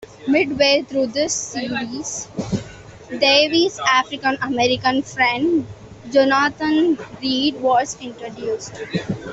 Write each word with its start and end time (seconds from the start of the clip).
Midway 0.27 0.81
through 0.81 1.05
this 1.09 1.31
series, 1.31 2.27
Davey's 3.19 3.79
African-American 3.81 5.03
friend 5.03 5.67
Jonathan 6.09 6.97
Reed 7.21 7.57
was 7.61 7.95
introduced. 8.01 8.73